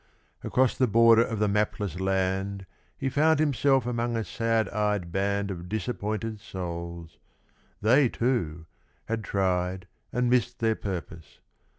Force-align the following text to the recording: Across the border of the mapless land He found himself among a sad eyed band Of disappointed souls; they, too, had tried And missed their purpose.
Across 0.43 0.79
the 0.79 0.87
border 0.87 1.21
of 1.23 1.37
the 1.37 1.47
mapless 1.47 1.99
land 1.99 2.65
He 2.97 3.07
found 3.07 3.39
himself 3.39 3.85
among 3.85 4.17
a 4.17 4.23
sad 4.23 4.67
eyed 4.69 5.11
band 5.11 5.51
Of 5.51 5.69
disappointed 5.69 6.39
souls; 6.39 7.19
they, 7.83 8.09
too, 8.09 8.65
had 9.05 9.23
tried 9.23 9.85
And 10.11 10.27
missed 10.27 10.57
their 10.57 10.73
purpose. 10.73 11.39